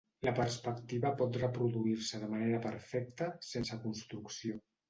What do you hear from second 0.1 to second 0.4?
La